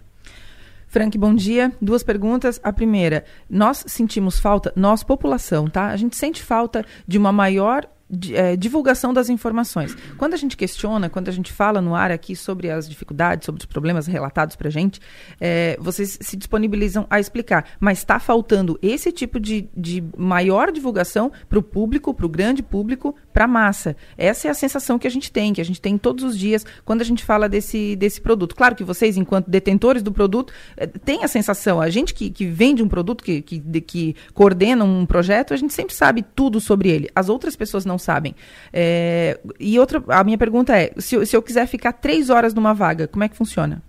Frank, 0.88 1.18
bom 1.18 1.34
dia. 1.34 1.72
Duas 1.82 2.04
perguntas. 2.04 2.60
A 2.62 2.74
primeira, 2.74 3.24
nós 3.50 3.86
sentimos 3.88 4.38
falta, 4.38 4.74
nós, 4.76 5.04
população, 5.04 5.70
tá? 5.70 5.88
A 5.88 5.96
gente 5.96 6.18
sente 6.18 6.44
falta 6.44 6.86
de 7.08 7.18
uma 7.18 7.32
maior 7.32 7.88
é, 8.34 8.56
divulgação 8.56 9.14
das 9.14 9.30
informações. 9.30 9.96
Quando 10.18 10.34
a 10.34 10.38
gente 10.38 10.58
questiona, 10.58 11.10
quando 11.10 11.30
a 11.30 11.32
gente 11.32 11.52
fala 11.52 11.82
no 11.82 11.96
ar 11.96 12.12
aqui 12.12 12.36
sobre 12.36 12.70
as 12.70 12.90
dificuldades, 12.90 13.46
sobre 13.46 13.60
os 13.60 13.66
problemas 13.66 14.08
relatados 14.08 14.56
para 14.56 14.68
a 14.68 14.72
gente, 14.72 15.00
é, 15.40 15.78
vocês 15.80 16.18
se 16.22 16.36
disponibilizam 16.36 17.08
a 17.10 17.20
explicar. 17.20 17.66
Mas 17.80 18.00
está 18.00 18.20
faltando 18.20 18.78
esse 18.82 19.12
tipo 19.12 19.40
de, 19.40 19.70
de 19.76 20.04
maior 20.18 20.72
divulgação 20.72 21.32
para 21.50 21.60
o 21.60 21.64
público, 21.64 22.14
para 22.14 22.26
o 22.26 22.30
grande 22.30 22.62
público, 22.62 23.16
para 23.34 23.46
a 23.46 23.48
massa. 23.48 23.96
Essa 24.18 24.48
é 24.48 24.52
a 24.52 24.54
sensação 24.56 25.00
que 25.00 25.08
a 25.08 25.12
gente 25.12 25.32
tem, 25.32 25.54
que 25.54 25.62
a 25.62 25.66
gente 25.66 25.82
tem 25.82 25.98
todos 25.98 26.24
os 26.24 26.38
dias 26.38 26.66
quando 26.84 27.02
a 27.02 27.06
gente 27.06 27.24
fala 27.24 27.48
desse, 27.48 27.96
desse 27.96 28.20
produto. 28.20 28.56
Claro 28.56 28.76
que 28.76 28.84
vocês, 28.84 29.18
enquanto 29.18 29.50
detentores 29.50 30.04
do 30.04 30.12
produto, 30.12 30.54
é, 30.76 30.86
têm 30.86 31.24
a 31.24 31.28
sensação, 31.28 31.80
a 31.80 31.90
gente 31.90 32.14
que, 32.14 32.30
que 32.30 32.46
vende 32.46 32.84
um 32.84 32.88
produto, 32.88 33.24
que, 33.24 33.42
que, 33.42 33.60
de, 33.60 33.82
que 33.82 34.16
coordena 34.34 34.84
um 34.84 35.06
projeto, 35.06 35.54
a 35.54 35.58
gente 35.58 35.74
sempre 35.74 35.96
sabe 35.96 36.24
tudo 36.36 36.60
sobre 36.60 36.90
ele. 36.90 37.10
As 37.16 37.30
outras 37.30 37.56
pessoas 37.56 37.86
não 37.86 37.98
sabem. 38.02 38.36
É, 38.74 39.38
e 39.60 39.80
outra, 39.80 40.04
a 40.08 40.24
minha 40.24 40.38
pergunta 40.38 40.76
é: 40.76 40.92
se, 40.98 41.26
se 41.26 41.36
eu 41.36 41.42
quiser 41.42 41.68
ficar 41.68 41.94
três 41.94 42.30
horas 42.30 42.54
numa 42.54 42.74
vaga, 42.74 43.08
como 43.08 43.24
é 43.24 43.30
que 43.30 43.36
funciona? 43.36 43.82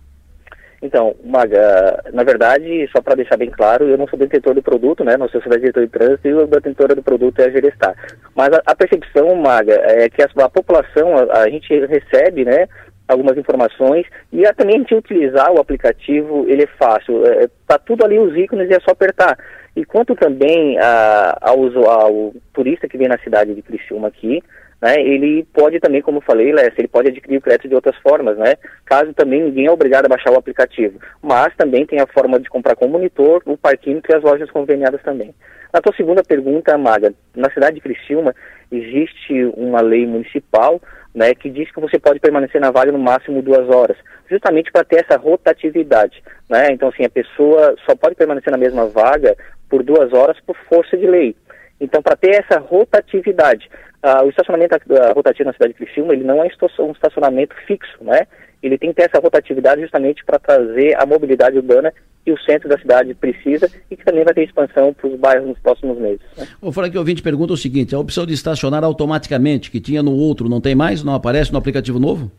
Então, 0.83 1.15
Maga, 1.23 2.03
na 2.11 2.23
verdade, 2.23 2.89
só 2.91 3.01
para 3.01 3.15
deixar 3.15 3.37
bem 3.37 3.49
claro, 3.49 3.87
eu 3.87 3.97
não 3.97 4.05
sou 4.05 4.19
detentor 4.19 4.53
do 4.53 4.61
produto, 4.61 5.01
né? 5.01 5.15
Não 5.15 5.29
sou 5.29 5.39
diretor 5.39 5.81
de 5.81 5.87
trânsito 5.87 6.27
e 6.27 6.31
a 6.31 6.45
detentora 6.45 6.93
do 6.93 7.01
produto 7.01 7.39
é 7.39 7.45
a 7.45 7.49
Gerestar. 7.49 7.95
Mas 8.35 8.49
a, 8.51 8.61
a, 8.65 8.75
percepção, 8.75 9.33
Maga, 9.33 9.73
é 9.75 10.09
que 10.09 10.21
a, 10.21 10.27
a 10.43 10.49
população, 10.49 11.15
a, 11.15 11.43
a, 11.43 11.49
gente 11.49 11.73
recebe, 11.85 12.43
né? 12.43 12.67
algumas 13.07 13.37
informações 13.37 14.05
e 14.31 14.43
também 14.53 14.77
a 14.77 14.79
gente 14.79 14.95
utilizar 14.95 15.51
o 15.51 15.59
aplicativo, 15.59 16.45
ele 16.47 16.63
é 16.63 16.67
fácil, 16.67 17.25
é, 17.25 17.49
tá 17.67 17.77
tudo 17.77 18.05
ali 18.05 18.17
os 18.17 18.35
ícones 18.35 18.69
e 18.69 18.73
é 18.73 18.79
só 18.79 18.91
apertar. 18.91 19.37
E 19.75 19.83
quanto 19.83 20.15
também 20.15 20.77
a, 20.79 21.37
ao, 21.41 22.33
turista 22.53 22.87
que 22.87 22.97
vem 22.97 23.07
na 23.07 23.17
cidade 23.19 23.55
de 23.55 23.61
Criciúma 23.61 24.07
aqui, 24.07 24.43
né, 24.81 24.95
ele 24.99 25.47
pode 25.53 25.79
também, 25.79 26.01
como 26.01 26.17
eu 26.17 26.21
falei, 26.21 26.51
Lessa, 26.51 26.75
ele 26.77 26.89
pode 26.89 27.07
adquirir 27.07 27.37
o 27.37 27.41
crédito 27.41 27.69
de 27.69 27.75
outras 27.75 27.95
formas, 27.97 28.37
né? 28.37 28.55
Caso 28.85 29.13
também 29.13 29.41
ninguém 29.41 29.65
é 29.65 29.71
obrigado 29.71 30.05
a 30.05 30.09
baixar 30.09 30.31
o 30.31 30.37
aplicativo. 30.37 30.99
Mas 31.21 31.55
também 31.55 31.85
tem 31.85 32.01
a 32.01 32.07
forma 32.07 32.39
de 32.39 32.49
comprar 32.49 32.75
com 32.75 32.85
o 32.85 32.89
monitor, 32.89 33.41
o 33.45 33.57
parquímetro 33.57 34.11
e 34.11 34.15
as 34.15 34.23
lojas 34.23 34.51
conveniadas 34.51 35.01
também. 35.01 35.33
Na 35.73 35.81
tua 35.81 35.95
segunda 35.95 36.21
pergunta, 36.21 36.77
Maga, 36.77 37.13
na 37.33 37.49
cidade 37.51 37.75
de 37.75 37.81
Criciúma 37.81 38.35
existe 38.69 39.45
uma 39.55 39.81
lei 39.81 40.05
municipal 40.05 40.81
né, 41.15 41.33
que 41.33 41.49
diz 41.49 41.71
que 41.71 41.79
você 41.79 41.99
pode 41.99 42.19
permanecer 42.19 42.59
na 42.59 42.71
vaga 42.71 42.91
no 42.91 42.97
máximo 42.97 43.41
duas 43.41 43.69
horas, 43.69 43.95
justamente 44.29 44.71
para 44.71 44.83
ter 44.83 45.05
essa 45.05 45.17
rotatividade. 45.17 46.23
Né? 46.49 46.71
Então, 46.71 46.89
assim, 46.89 47.05
a 47.05 47.09
pessoa 47.09 47.75
só 47.85 47.95
pode 47.95 48.15
permanecer 48.15 48.51
na 48.51 48.57
mesma 48.57 48.87
vaga 48.87 49.35
por 49.73 49.81
duas 49.81 50.13
horas 50.13 50.37
por 50.45 50.55
força 50.69 50.95
de 50.95 51.07
lei. 51.07 51.35
Então, 51.81 51.99
para 51.99 52.15
ter 52.15 52.35
essa 52.35 52.59
rotatividade, 52.59 53.67
uh, 54.05 54.23
o 54.23 54.29
estacionamento 54.29 54.75
uh, 54.75 55.13
rotativo 55.15 55.47
na 55.47 55.53
cidade 55.53 55.73
de 55.73 55.79
Criciúma, 55.79 56.13
ele 56.13 56.23
não 56.23 56.43
é 56.43 56.47
um 56.79 56.91
estacionamento 56.91 57.55
fixo, 57.65 57.97
né? 58.03 58.27
Ele 58.61 58.77
tem 58.77 58.91
que 58.91 58.97
ter 58.97 59.09
essa 59.09 59.19
rotatividade 59.19 59.81
justamente 59.81 60.23
para 60.23 60.37
trazer 60.37 60.95
a 61.01 61.07
mobilidade 61.07 61.57
urbana 61.57 61.91
que 62.23 62.31
o 62.31 62.39
centro 62.41 62.69
da 62.69 62.77
cidade 62.77 63.15
precisa 63.15 63.67
e 63.89 63.97
que 63.97 64.05
também 64.05 64.23
vai 64.23 64.35
ter 64.35 64.43
expansão 64.43 64.93
para 64.93 65.07
os 65.07 65.19
bairros 65.19 65.47
nos 65.47 65.57
próximos 65.57 65.97
meses. 65.97 66.21
Né? 66.37 66.47
O 66.61 66.71
Frank 66.71 66.95
ouvinte 66.95 67.23
pergunta 67.23 67.53
o 67.53 67.57
seguinte, 67.57 67.95
a 67.95 67.99
opção 67.99 68.27
de 68.27 68.33
estacionar 68.35 68.83
automaticamente, 68.83 69.71
que 69.71 69.81
tinha 69.81 70.03
no 70.03 70.13
outro, 70.13 70.47
não 70.47 70.61
tem 70.61 70.75
mais? 70.75 71.03
Não 71.03 71.15
aparece 71.15 71.51
no 71.51 71.57
aplicativo 71.57 71.99
novo? 71.99 72.31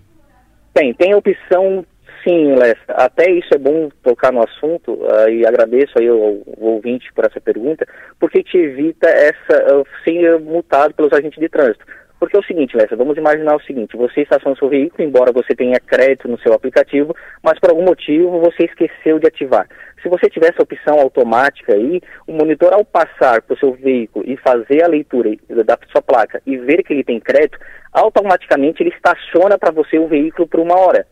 Tem, 0.72 0.94
tem 0.94 1.12
a 1.12 1.16
opção 1.16 1.84
Sim, 2.26 2.54
Lessa, 2.54 2.78
até 2.88 3.30
isso 3.30 3.50
é 3.54 3.58
bom 3.58 3.90
tocar 4.02 4.32
no 4.32 4.42
assunto 4.42 4.94
uh, 4.94 5.28
e 5.28 5.46
agradeço 5.46 5.92
aí 5.98 6.08
ao, 6.08 6.18
ao, 6.18 6.42
ouvinte 6.58 7.12
por 7.12 7.26
essa 7.26 7.38
pergunta, 7.38 7.86
porque 8.18 8.42
te 8.42 8.56
evita 8.56 9.06
essa 9.06 9.76
uh, 9.76 9.84
ser 10.02 10.40
multado 10.40 10.94
pelos 10.94 11.12
agentes 11.12 11.38
de 11.38 11.50
trânsito. 11.50 11.84
Porque 12.18 12.34
é 12.34 12.40
o 12.40 12.44
seguinte, 12.44 12.74
Lessa, 12.74 12.96
vamos 12.96 13.18
imaginar 13.18 13.54
o 13.54 13.62
seguinte, 13.62 13.94
você 13.94 14.22
estaciona 14.22 14.56
seu 14.56 14.70
veículo, 14.70 15.06
embora 15.06 15.32
você 15.32 15.54
tenha 15.54 15.78
crédito 15.78 16.26
no 16.26 16.38
seu 16.38 16.54
aplicativo, 16.54 17.14
mas 17.42 17.58
por 17.60 17.68
algum 17.68 17.84
motivo 17.84 18.40
você 18.40 18.64
esqueceu 18.64 19.18
de 19.18 19.26
ativar. 19.26 19.68
Se 20.02 20.08
você 20.08 20.30
tiver 20.30 20.50
essa 20.50 20.62
opção 20.62 20.98
automática 20.98 21.74
aí, 21.74 22.00
o 22.26 22.32
monitor 22.32 22.72
ao 22.72 22.86
passar 22.86 23.42
para 23.42 23.54
o 23.54 23.58
seu 23.58 23.72
veículo 23.72 24.24
e 24.26 24.38
fazer 24.38 24.82
a 24.82 24.88
leitura 24.88 25.36
da 25.66 25.78
sua 25.92 26.00
placa 26.00 26.40
e 26.46 26.56
ver 26.56 26.82
que 26.82 26.94
ele 26.94 27.04
tem 27.04 27.20
crédito, 27.20 27.58
automaticamente 27.92 28.82
ele 28.82 28.94
estaciona 28.94 29.58
para 29.58 29.72
você 29.72 29.98
o 29.98 30.08
veículo 30.08 30.48
por 30.48 30.60
uma 30.60 30.78
hora. 30.78 31.06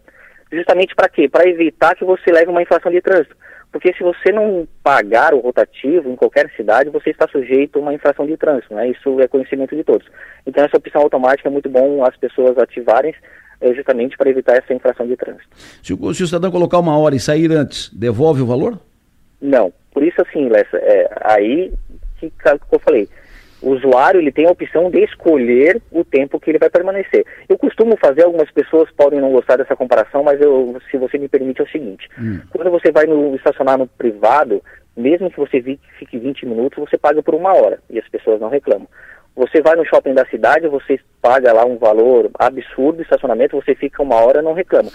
Justamente 0.53 0.95
para 0.95 1.09
quê? 1.09 1.29
Para 1.29 1.49
evitar 1.49 1.95
que 1.97 2.05
você 2.05 2.31
leve 2.31 2.51
uma 2.51 2.63
infração 2.63 2.93
de 2.93 3.01
trânsito. 3.01 3.35
Porque 3.73 3.95
se 3.95 4.03
você 4.03 4.31
não 4.31 4.69
pagar 4.83 5.33
o 5.33 5.41
rotativo 5.41 6.11
em 6.11 6.17
qualquer 6.17 6.51
cidade, 6.55 6.91
você 6.91 7.09
está 7.09 7.27
sujeito 7.27 7.79
a 7.79 7.83
uma 7.83 7.95
infração 7.95 8.27
de 8.27 8.37
trânsito, 8.37 8.75
né? 8.75 8.91
Isso 8.91 9.19
é 9.19 9.27
conhecimento 9.27 9.75
de 9.75 9.83
todos. 9.83 10.07
Então 10.47 10.63
essa 10.63 10.77
opção 10.77 11.01
automática 11.01 11.49
é 11.49 11.53
muito 11.53 11.71
bom 11.71 12.05
as 12.05 12.15
pessoas 12.19 12.59
ativarem 12.59 13.15
é, 13.63 13.73
justamente 13.73 14.17
para 14.19 14.29
evitar 14.29 14.57
essa 14.57 14.75
infração 14.75 15.07
de 15.07 15.17
trânsito. 15.17 15.49
Se 15.83 15.95
o, 15.95 16.15
se 16.15 16.23
o 16.23 16.27
cidadão 16.27 16.51
colocar 16.51 16.79
uma 16.79 16.99
hora 16.99 17.15
e 17.15 17.21
sair 17.21 17.51
antes, 17.51 17.89
devolve 17.95 18.43
o 18.43 18.47
valor? 18.47 18.79
Não. 19.41 19.73
Por 19.91 20.03
isso 20.03 20.21
assim, 20.21 20.51
Lessa, 20.51 20.77
é, 20.77 21.11
aí 21.23 21.73
que, 22.19 22.31
que 22.31 22.75
eu 22.75 22.79
falei, 22.81 23.09
o 23.63 23.71
usuário 23.71 24.21
ele 24.21 24.33
tem 24.33 24.47
a 24.47 24.51
opção 24.51 24.91
de 24.91 25.03
escolher 25.05 25.81
o 25.91 26.05
tempo 26.05 26.41
que 26.41 26.51
ele 26.51 26.59
vai 26.59 26.69
permanecer. 26.69 27.25
Eu 27.49 27.57
costumo 27.57 27.97
fazer, 27.97 28.25
algumas 28.25 28.51
pessoas 28.51 28.91
podem 28.91 29.21
não 29.21 29.31
gostar 29.31 29.57
dessa 29.57 29.77
comparação, 29.77 30.25
mas 30.25 30.41
eu, 30.41 30.77
se 30.91 30.97
você 30.97 31.17
me 31.17 31.29
permite, 31.29 31.61
é 31.61 31.65
o 31.65 31.71
seguinte. 31.71 32.09
Hum. 32.19 32.41
Quando 32.51 32.71
você 32.71 32.91
vai 32.91 33.07
no, 33.07 33.35
estacionar 33.37 33.79
no 33.79 33.87
privado, 33.87 34.63
mesmo 34.97 35.31
que 35.31 35.39
você 35.39 35.63
fique 35.99 36.19
20 36.19 36.45
minutos, 36.45 36.79
você 36.79 36.99
paga 36.99 37.23
por 37.23 37.35
uma 37.35 37.55
hora 37.55 37.79
e 37.89 37.99
as 37.99 38.09
pessoas 38.09 38.41
não 38.41 38.49
reclamam. 38.49 38.89
Você 39.37 39.63
vai 39.63 39.77
no 39.77 39.87
shopping 39.87 40.13
da 40.13 40.27
cidade, 40.27 40.69
você 40.69 41.01
paga 41.23 41.53
lá 41.53 41.65
um 41.65 41.79
valor 41.79 42.31
absurdo 42.39 42.97
de 42.97 43.03
estacionamento, 43.05 43.57
você 43.57 43.75
fica 43.75 44.03
uma 44.03 44.17
hora 44.17 44.43
não 44.43 44.53
reclama 44.53 44.91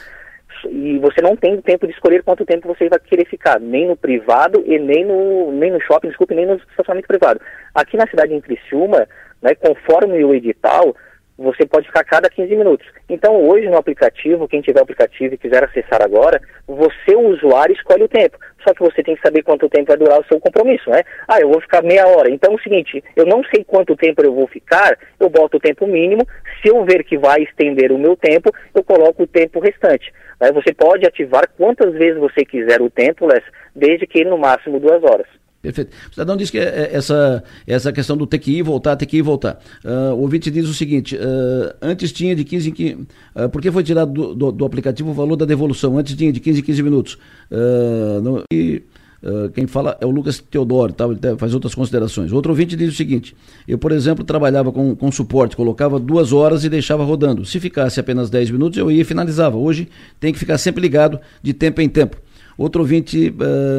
e 0.65 0.97
você 0.99 1.21
não 1.21 1.35
tem 1.35 1.59
tempo 1.61 1.85
de 1.87 1.93
escolher 1.93 2.23
quanto 2.23 2.45
tempo 2.45 2.67
você 2.67 2.89
vai 2.89 2.99
querer 2.99 3.25
ficar, 3.25 3.59
nem 3.59 3.87
no 3.87 3.95
privado 3.95 4.63
e 4.65 4.77
nem 4.79 5.05
no, 5.05 5.51
nem 5.51 5.71
no 5.71 5.81
shopping, 5.81 6.09
desculpe, 6.09 6.35
nem 6.35 6.45
no 6.45 6.55
estacionamento 6.55 7.07
privado. 7.07 7.41
Aqui 7.73 7.97
na 7.97 8.07
cidade 8.07 8.33
de 8.33 8.41
Criciúma, 8.41 9.07
né, 9.41 9.55
conforme 9.55 10.23
o 10.23 10.33
edital, 10.33 10.95
você 11.38 11.65
pode 11.65 11.88
ficar 11.88 12.03
cada 12.03 12.29
15 12.29 12.56
minutos. 12.56 12.88
Então, 13.08 13.36
hoje 13.48 13.67
no 13.67 13.77
aplicativo, 13.77 14.48
quem 14.48 14.62
tiver 14.62 14.79
o 14.79 14.84
aplicativo 14.84 15.36
e 15.36 15.38
quiser 15.38 15.63
acessar 15.63 16.01
agora, 16.01 16.41
você, 16.67 17.15
o 17.15 17.29
usuário, 17.29 17.75
escolhe 17.75 18.03
o 18.03 18.10
tempo. 18.10 18.38
Só 18.67 18.74
que 18.74 18.82
você 18.82 19.03
tem 19.03 19.15
que 19.15 19.22
saber 19.22 19.44
quanto 19.44 19.70
tempo 19.70 19.88
vai 19.88 19.98
durar 19.98 20.20
o 20.20 20.25
seu 20.25 20.39
compromisso, 20.39 20.89
né? 20.89 21.03
Ah, 21.27 21.39
eu 21.39 21.50
vou 21.50 21.62
ficar 21.62 21.84
meia 21.84 22.08
hora. 22.08 22.29
Então, 22.29 22.53
é 22.53 22.56
o 22.56 22.62
seguinte, 22.62 23.03
eu 23.15 23.25
não 23.25 23.44
sei 23.46 23.63
quanto 23.63 23.96
tempo 23.96 24.24
eu 24.24 24.34
vou 24.34 24.48
ficar, 24.48 24.98
eu 25.20 25.29
boto 25.29 25.58
o 25.58 25.60
tempo 25.60 25.86
mínimo. 25.86 26.27
Se 26.62 26.70
eu 26.70 26.84
ver 26.84 27.03
que 27.03 27.17
vai 27.17 27.44
estender 27.44 27.91
o 27.91 27.98
meu 27.98 28.15
tempo, 28.15 28.51
eu 28.74 28.84
coloco 28.84 29.24
o 29.24 29.27
tempo 29.27 29.60
restante. 29.60 30.12
Né? 30.41 30.51
Você 30.51 30.74
pode 30.74 31.06
ativar 31.06 31.48
quantas 31.56 31.94
vezes 31.94 32.20
você 32.20 32.44
quiser 32.44 32.82
o 32.82 32.89
tempo, 32.89 33.27
Les, 33.27 33.44
desde 33.75 34.08
que 34.08 34.25
no 34.25 34.38
máximo 34.38 34.79
duas 34.79 35.03
horas. 35.03 35.27
Perfeito. 35.67 35.91
O 36.09 36.12
cidadão 36.12 36.38
diz 36.38 36.50
que 36.50 36.57
é, 36.57 36.63
é 36.63 36.89
essa, 36.93 37.43
essa 37.65 37.91
questão 37.91 38.15
do 38.15 38.25
ter 38.25 38.39
que 38.39 38.51
ir, 38.51 38.62
voltar, 38.62 38.95
ter 38.95 39.05
que 39.05 39.17
ir, 39.17 39.21
voltar. 39.21 39.59
Uh, 39.83 40.13
o 40.13 40.21
ouvinte 40.21 40.50
diz 40.50 40.67
o 40.67 40.74
seguinte: 40.74 41.15
uh, 41.15 41.75
antes 41.81 42.13
tinha 42.13 42.33
de 42.33 42.45
15 42.45 42.69
em 42.69 42.71
15. 42.71 42.93
Uh, 42.93 43.50
por 43.50 43.62
que 43.62 43.69
foi 43.69 43.83
tirado 43.83 44.12
do, 44.12 44.33
do, 44.33 44.51
do, 44.53 44.65
aplicativo 44.65 45.12
o 45.12 45.13
valor 45.13 45.36
da 45.36 45.45
devolução? 45.45 45.97
Antes 45.97 46.15
tinha 46.15 46.31
de 46.31 46.39
15 46.39 46.59
em 46.59 46.63
15 46.63 46.83
minutos. 46.83 47.17
Não, 48.24 48.43
e, 48.51 48.81
quem 49.53 49.67
fala 49.67 49.97
é 50.00 50.05
o 50.05 50.09
Lucas 50.09 50.39
Teodoro, 50.39 50.93
tá? 50.93 51.05
ele 51.05 51.38
faz 51.38 51.53
outras 51.53 51.74
considerações. 51.75 52.31
Outro 52.31 52.51
ouvinte 52.51 52.77
diz 52.77 52.93
o 52.93 52.95
seguinte: 52.95 53.36
eu, 53.67 53.77
por 53.77 53.91
exemplo, 53.91 54.24
trabalhava 54.24 54.71
com, 54.71 54.95
com 54.95 55.12
suporte, 55.12 55.55
colocava 55.55 56.00
duas 56.00 56.31
horas 56.31 56.63
e 56.63 56.69
deixava 56.69 57.03
rodando. 57.03 57.43
Se 57.43 57.59
ficasse 57.59 58.00
apenas 58.00 58.29
10 58.29 58.51
minutos, 58.51 58.77
eu 58.77 58.89
ia 58.89 59.01
e 59.01 59.03
finalizava. 59.03 59.57
Hoje 59.57 59.89
tem 60.17 60.31
que 60.31 60.39
ficar 60.39 60.57
sempre 60.57 60.81
ligado 60.81 61.19
de 61.43 61.53
tempo 61.53 61.81
em 61.81 61.89
tempo. 61.89 62.15
Outro 62.57 62.81
ouvinte 62.81 63.33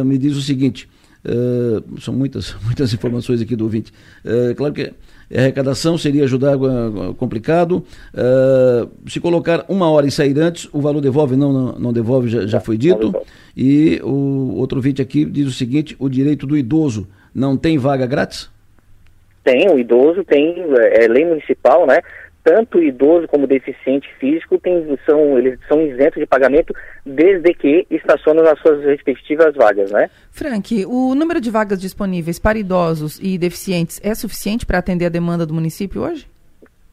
me 0.04 0.18
diz 0.18 0.36
o 0.36 0.42
seguinte 0.42 0.86
Uh, 1.28 2.00
são 2.00 2.14
muitas, 2.14 2.56
muitas 2.64 2.92
informações 2.92 3.42
aqui 3.42 3.54
do 3.54 3.64
ouvinte. 3.64 3.92
Uh, 4.24 4.54
claro 4.54 4.72
que 4.72 4.92
a 5.34 5.40
arrecadação 5.40 5.98
seria 5.98 6.24
ajudar 6.24 6.56
uh, 6.56 7.14
complicado. 7.14 7.84
se 9.06 9.20
colocar 9.20 9.64
uma 9.68 9.90
hora 9.90 10.06
e 10.06 10.10
sair 10.10 10.38
antes, 10.38 10.68
o 10.72 10.80
valor 10.80 11.02
devolve? 11.02 11.36
Não, 11.36 11.52
não, 11.52 11.78
não 11.78 11.92
devolve, 11.92 12.28
já, 12.28 12.46
já 12.46 12.60
foi 12.60 12.78
dito. 12.78 13.14
E 13.54 14.00
o 14.02 14.54
outro 14.56 14.78
ouvinte 14.78 15.02
aqui 15.02 15.24
diz 15.24 15.46
o 15.46 15.52
seguinte: 15.52 15.94
o 15.98 16.08
direito 16.08 16.46
do 16.46 16.56
idoso 16.56 17.06
não 17.34 17.56
tem 17.56 17.76
vaga 17.76 18.06
grátis? 18.06 18.50
Tem, 19.44 19.68
o 19.70 19.78
idoso 19.78 20.24
tem, 20.24 20.56
é, 20.78 21.04
é 21.04 21.08
lei 21.08 21.24
municipal, 21.24 21.86
né? 21.86 22.00
Tanto 22.48 22.82
idoso 22.82 23.28
como 23.28 23.46
deficiente 23.46 24.08
físico 24.18 24.58
tem, 24.58 24.98
são, 25.04 25.38
eles 25.38 25.60
são 25.68 25.82
isentos 25.82 26.18
de 26.18 26.24
pagamento 26.24 26.74
desde 27.04 27.52
que 27.52 27.86
estacionam 27.90 28.42
nas 28.42 28.58
suas 28.60 28.82
respectivas 28.82 29.54
vagas, 29.54 29.90
né? 29.90 30.08
Frank, 30.30 30.86
o 30.86 31.14
número 31.14 31.42
de 31.42 31.50
vagas 31.50 31.78
disponíveis 31.78 32.38
para 32.38 32.58
idosos 32.58 33.20
e 33.22 33.36
deficientes 33.36 34.00
é 34.02 34.14
suficiente 34.14 34.64
para 34.64 34.78
atender 34.78 35.04
a 35.04 35.10
demanda 35.10 35.44
do 35.44 35.52
município 35.52 36.00
hoje? 36.00 36.26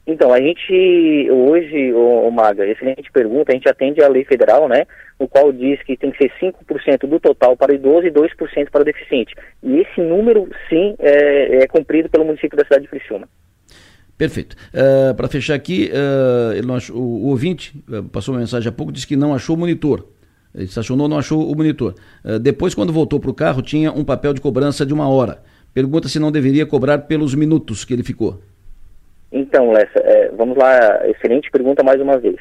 Então, 0.06 0.34
a 0.34 0.42
gente 0.42 1.32
hoje, 1.32 1.94
o, 1.94 2.30
Maga, 2.30 2.68
excelente 2.68 3.10
pergunta, 3.10 3.54
a 3.54 3.56
gente 3.56 3.70
atende 3.70 4.04
a 4.04 4.10
lei 4.10 4.26
federal, 4.26 4.68
né, 4.68 4.86
o 5.18 5.26
qual 5.26 5.54
diz 5.54 5.82
que 5.84 5.96
tem 5.96 6.12
que 6.12 6.18
ser 6.18 6.32
5% 6.38 7.08
do 7.08 7.18
total 7.18 7.56
para 7.56 7.74
idoso 7.74 8.06
e 8.06 8.12
2% 8.12 8.70
para 8.70 8.82
o 8.82 8.86
deficiente. 8.86 9.34
E 9.64 9.80
esse 9.80 10.02
número, 10.02 10.50
sim, 10.68 10.96
é, 11.00 11.64
é 11.64 11.68
cumprido 11.68 12.10
pelo 12.10 12.26
município 12.26 12.58
da 12.58 12.66
cidade 12.66 12.84
de 12.84 12.90
Criciúma. 12.90 13.28
Perfeito. 14.18 14.56
Uh, 14.74 15.14
Para 15.14 15.28
fechar 15.28 15.56
aqui, 15.56 15.92
uh, 15.92 16.74
achou, 16.74 16.96
o, 16.96 17.00
o, 17.00 17.28
ouvinte 17.28 17.74
uh, 17.90 18.04
passou 18.04 18.34
uma 18.34 18.40
mensagem 18.40 18.70
há 18.70 18.72
pouco, 18.72 18.92
disse 18.92 19.08
que 19.08 19.16
não 19.16 19.34
achou 19.34 19.56
o 19.56 19.60
monitor. 19.60 20.06
Ele 20.54 20.64
estacionou, 20.64 21.10
não 21.10 21.18
achou 21.18 21.52
o 21.52 21.54
monitor. 21.54 21.96
depois, 22.42 22.74
quando 22.74 22.94
voltou 22.94 23.20
para 23.20 23.30
o 23.30 23.34
carro, 23.34 23.62
tinha 23.62 23.92
um 23.92 24.06
papel 24.06 24.34
de 24.34 24.40
cobrança 24.40 24.86
de 24.86 24.94
uma 24.94 25.10
hora. 25.10 25.40
Pergunta 25.74 26.08
se 26.08 26.18
não 26.18 26.32
deveria 26.32 26.66
cobrar 26.66 27.00
pelos 27.00 27.36
minutos 27.36 27.84
que 27.84 27.94
ele 27.94 28.04
ficou. 28.04 28.40
Então, 29.34 29.74
Lessa, 29.74 30.00
é, 30.00 30.30
vamos 30.30 30.58
lá, 30.58 31.06
excelente 31.10 31.52
pergunta 31.52 31.84
mais 31.84 32.00
uma 32.00 32.18
vez. 32.18 32.38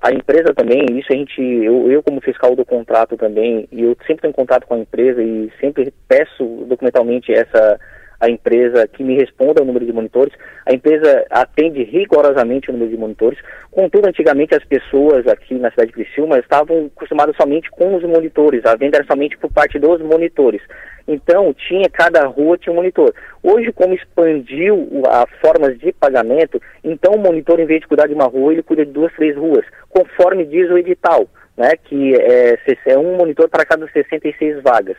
a 0.00 0.12
empresa 0.12 0.54
também, 0.54 0.86
isso 0.96 1.12
a 1.12 1.16
gente, 1.16 1.42
eu, 1.42 1.90
eu 1.90 2.04
como 2.04 2.20
fiscal 2.20 2.54
do 2.54 2.64
contrato 2.64 3.16
também, 3.16 3.66
e 3.72 3.82
eu 3.82 3.96
sempre 4.06 4.22
tenho 4.22 4.32
contato 4.32 4.64
com 4.68 4.74
a 4.74 4.78
empresa 4.78 5.20
e 5.20 5.50
sempre 5.60 5.92
peço 6.06 6.66
documentalmente 6.68 7.32
essa 7.32 7.80
a 8.20 8.28
empresa 8.28 8.86
que 8.88 9.04
me 9.04 9.16
responda 9.16 9.62
o 9.62 9.64
número 9.64 9.86
de 9.86 9.92
monitores. 9.92 10.34
A 10.66 10.72
empresa 10.72 11.24
atende 11.30 11.84
rigorosamente 11.84 12.70
o 12.70 12.72
número 12.72 12.90
de 12.90 12.96
monitores. 12.96 13.38
Contudo, 13.70 14.08
antigamente 14.08 14.54
as 14.54 14.64
pessoas 14.64 15.26
aqui 15.26 15.54
na 15.54 15.70
cidade 15.70 15.88
de 15.88 15.94
Criciúma 15.94 16.38
estavam 16.38 16.90
acostumadas 16.94 17.36
somente 17.36 17.70
com 17.70 17.94
os 17.94 18.02
monitores, 18.02 18.64
a 18.64 18.74
venda 18.74 18.98
era 18.98 19.06
somente 19.06 19.36
por 19.38 19.52
parte 19.52 19.78
dos 19.78 20.00
monitores. 20.00 20.60
Então, 21.06 21.54
tinha 21.54 21.88
cada 21.88 22.26
rua 22.26 22.58
tinha 22.58 22.72
um 22.72 22.76
monitor. 22.76 23.14
Hoje, 23.42 23.72
como 23.72 23.94
expandiu 23.94 25.02
as 25.08 25.30
formas 25.40 25.78
de 25.78 25.90
pagamento, 25.92 26.60
então 26.84 27.14
o 27.14 27.18
monitor, 27.18 27.58
em 27.58 27.64
vez 27.64 27.80
de 27.80 27.86
cuidar 27.86 28.06
de 28.06 28.14
uma 28.14 28.26
rua, 28.26 28.52
ele 28.52 28.62
cuida 28.62 28.84
de 28.84 28.92
duas, 28.92 29.12
três 29.14 29.34
ruas, 29.34 29.64
conforme 29.88 30.44
diz 30.44 30.68
o 30.70 30.76
edital, 30.76 31.26
né, 31.56 31.72
que 31.82 32.14
é, 32.14 32.58
é 32.86 32.98
um 32.98 33.16
monitor 33.16 33.48
para 33.48 33.64
cada 33.64 33.88
66 33.88 34.62
vagas. 34.62 34.96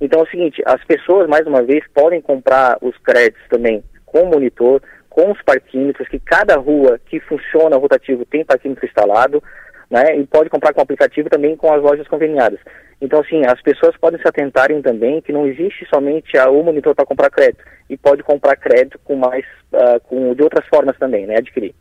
Então 0.00 0.20
é 0.20 0.22
o 0.22 0.30
seguinte, 0.30 0.62
as 0.66 0.82
pessoas, 0.84 1.28
mais 1.28 1.46
uma 1.46 1.62
vez, 1.62 1.84
podem 1.94 2.20
comprar 2.20 2.78
os 2.80 2.96
créditos 2.98 3.42
também 3.48 3.82
com 4.04 4.26
monitor, 4.26 4.82
com 5.08 5.32
os 5.32 5.40
parquímetros, 5.42 6.08
que 6.08 6.18
cada 6.18 6.56
rua 6.56 7.00
que 7.06 7.18
funciona 7.20 7.76
rotativo 7.76 8.24
tem 8.26 8.44
parquímetro 8.44 8.86
instalado, 8.86 9.42
né? 9.90 10.16
E 10.18 10.26
pode 10.26 10.50
comprar 10.50 10.72
com 10.72 10.80
o 10.80 10.82
aplicativo 10.82 11.30
também 11.30 11.56
com 11.56 11.72
as 11.72 11.82
lojas 11.82 12.06
conveniadas. 12.06 12.60
Então, 13.00 13.20
assim, 13.20 13.44
as 13.46 13.60
pessoas 13.62 13.96
podem 13.96 14.20
se 14.20 14.28
atentarem 14.28 14.80
também 14.80 15.20
que 15.20 15.32
não 15.32 15.46
existe 15.46 15.86
somente 15.92 16.36
a, 16.38 16.50
o 16.50 16.62
monitor 16.62 16.94
para 16.94 17.06
comprar 17.06 17.30
crédito, 17.30 17.62
e 17.88 17.96
pode 17.96 18.22
comprar 18.22 18.56
crédito 18.56 18.98
com 19.04 19.16
mais, 19.16 19.44
uh, 19.72 20.00
com, 20.04 20.34
de 20.34 20.42
outras 20.42 20.66
formas 20.66 20.96
também, 20.98 21.26
né? 21.26 21.36
Adquirir. 21.36 21.74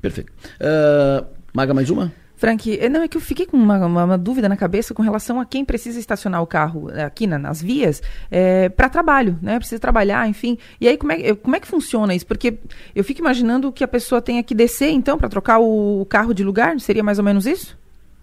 Perfeito. 0.00 0.32
Uh, 0.60 1.26
Maga, 1.54 1.74
mais 1.74 1.90
uma? 1.90 2.12
Frank, 2.38 2.78
eh, 2.78 2.88
não, 2.88 3.02
é 3.02 3.08
que 3.08 3.16
eu 3.16 3.20
fiquei 3.20 3.44
com 3.44 3.56
uma, 3.56 3.84
uma, 3.84 4.04
uma, 4.04 4.16
dúvida 4.16 4.48
na 4.48 4.56
cabeça 4.56 4.94
com 4.94 5.02
relação 5.02 5.40
a 5.40 5.44
quem 5.44 5.64
precisa 5.64 5.98
estacionar 5.98 6.40
o 6.40 6.46
carro 6.46 6.88
eh, 6.90 7.02
aqui 7.02 7.26
na, 7.26 7.38
nas 7.38 7.60
vias 7.60 8.00
é, 8.30 8.64
eh, 8.64 8.68
para 8.68 8.88
trabalho, 8.88 9.36
né? 9.42 9.58
Precisa 9.58 9.80
trabalhar, 9.80 10.28
enfim. 10.28 10.56
E 10.80 10.88
aí, 10.88 10.96
como 10.96 11.12
é, 11.12 11.34
como 11.34 11.56
é 11.56 11.60
que 11.60 11.66
funciona 11.66 12.14
isso? 12.14 12.26
Porque 12.26 12.58
eu 12.94 13.04
fico 13.04 13.20
imaginando 13.20 13.72
que 13.72 13.82
a 13.82 13.88
pessoa 13.88 14.22
tenha 14.22 14.42
que 14.42 14.54
descer, 14.54 14.90
então, 14.90 15.18
para 15.18 15.28
trocar 15.28 15.58
o, 15.58 16.00
o 16.00 16.06
carro 16.06 16.32
de 16.32 16.44
lugar? 16.44 16.78
Seria 16.80 17.02
mais 17.02 17.18
ou 17.18 17.24
menos 17.24 17.44
isso? 17.46 17.77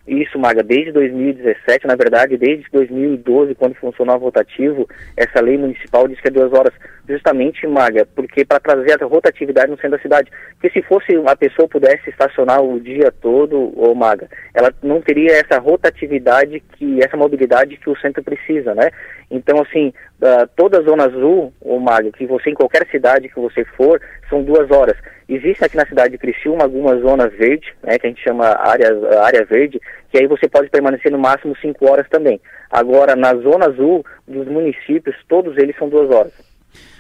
Isso, 0.08 0.38
Maga, 0.38 0.62
desde 0.62 0.92
2017, 0.92 1.88
na 1.88 1.96
verdade, 1.96 2.38
desde 2.38 2.66
2012, 2.72 3.56
quando 3.56 3.74
funcionava 3.76 4.20
o 4.20 4.26
rotativo, 4.26 4.88
essa 5.18 5.42
lei 5.42 5.58
municipal 5.58 6.08
diz 6.08 6.22
que 6.22 6.28
é 6.28 6.32
duas 6.32 6.54
horas. 6.54 6.74
Justamente, 7.10 7.66
Maga, 7.66 8.08
porque 8.16 8.46
para 8.46 8.60
trazer 8.60 9.02
a 9.02 9.06
rotatividade 9.08 9.72
no 9.72 9.78
centro 9.78 9.98
da 9.98 10.00
cidade. 10.00 10.32
Porque 10.54 10.70
se 10.70 10.86
fosse 10.86 11.16
a 11.26 11.36
pessoa 11.36 11.68
pudesse 11.68 12.10
estacionar 12.10 12.62
o 12.62 12.80
dia 12.80 13.12
todo, 13.12 13.74
ô 13.80 13.96
Maga, 13.96 14.30
ela 14.54 14.72
não 14.84 15.02
teria 15.02 15.32
essa 15.32 15.60
rotatividade, 15.60 16.60
que 16.74 17.04
essa 17.04 17.18
mobilidade 17.18 17.78
que 17.78 17.90
o 17.90 17.98
centro 17.98 18.24
precisa, 18.24 18.76
né? 18.76 18.92
Então, 19.32 19.60
assim, 19.62 19.92
uh, 20.22 20.48
toda 20.56 20.80
a 20.80 20.84
zona 20.84 21.06
azul, 21.06 21.52
o 21.62 21.80
Mário, 21.80 22.12
que 22.12 22.26
você, 22.26 22.52
em 22.52 22.54
qualquer 22.54 22.88
cidade 22.90 23.30
que 23.30 23.40
você 23.40 23.66
for, 23.76 24.00
são 24.30 24.44
duas 24.44 24.70
horas. 24.70 24.96
Existe 25.28 25.64
aqui 25.64 25.76
na 25.76 25.86
cidade 25.88 26.12
de 26.12 26.18
Criciúma 26.18 26.64
algumas 26.64 27.02
zonas 27.02 27.34
verde, 27.34 27.74
né, 27.84 27.98
que 27.98 28.06
a 28.06 28.10
gente 28.10 28.24
chama 28.24 28.46
área, 28.46 28.90
área 29.22 29.46
verde, 29.46 29.82
que 30.12 30.18
aí 30.20 30.28
você 30.28 30.48
pode 30.48 30.70
permanecer 30.70 31.12
no 31.12 31.18
máximo 31.18 31.56
cinco 31.60 31.90
horas 31.90 32.08
também. 32.10 32.40
Agora, 32.70 33.16
na 33.16 33.34
zona 33.36 33.68
azul 33.68 34.06
dos 34.28 34.48
municípios, 34.48 35.16
todos 35.28 35.58
eles 35.58 35.76
são 35.78 35.90
duas 35.90 36.10
horas. 36.10 36.32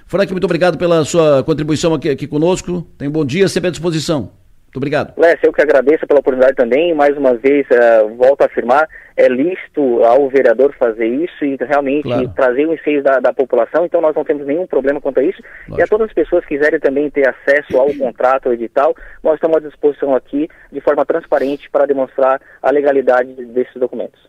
Frank, 0.07 0.31
muito 0.31 0.45
obrigado 0.45 0.77
pela 0.77 1.03
sua 1.03 1.43
contribuição 1.43 1.93
aqui, 1.93 2.09
aqui 2.09 2.27
conosco. 2.27 2.87
Tenha 2.97 3.09
um 3.09 3.13
bom 3.13 3.25
dia, 3.25 3.47
sempre 3.47 3.67
à 3.67 3.71
disposição. 3.71 4.31
Muito 4.75 4.77
obrigado. 4.77 5.13
Lessa, 5.17 5.39
eu 5.43 5.53
que 5.53 5.61
agradeço 5.61 6.05
pela 6.05 6.19
oportunidade 6.19 6.55
também. 6.55 6.93
Mais 6.93 7.17
uma 7.17 7.33
vez, 7.33 7.65
uh, 7.69 8.13
volto 8.15 8.41
a 8.41 8.45
afirmar, 8.45 8.87
é 9.15 9.29
lícito 9.29 10.03
ao 10.03 10.29
vereador 10.29 10.75
fazer 10.77 11.07
isso 11.07 11.45
e 11.45 11.55
realmente 11.55 12.03
claro. 12.03 12.27
trazer 12.35 12.65
o 12.65 12.73
ensejo 12.73 13.01
da, 13.01 13.19
da, 13.21 13.33
população. 13.33 13.85
Então, 13.85 14.01
nós 14.01 14.13
não 14.13 14.25
temos 14.25 14.45
nenhum 14.45 14.67
problema 14.67 14.99
quanto 14.99 15.21
a 15.21 15.23
isso. 15.23 15.41
Lógico. 15.67 15.79
E 15.79 15.83
a 15.83 15.87
todas 15.87 16.07
as 16.09 16.13
pessoas 16.13 16.45
que 16.45 16.57
quiserem 16.57 16.79
também 16.79 17.09
ter 17.09 17.25
acesso 17.27 17.77
ao 17.77 17.87
contrato, 17.95 18.47
ao 18.47 18.53
edital, 18.53 18.93
nós 19.23 19.35
estamos 19.35 19.57
à 19.57 19.59
disposição 19.61 20.13
aqui 20.13 20.49
de 20.71 20.81
forma 20.81 21.05
transparente 21.05 21.69
para 21.69 21.85
demonstrar 21.85 22.41
a 22.61 22.69
legalidade 22.69 23.33
desses 23.33 23.75
documentos. 23.75 24.19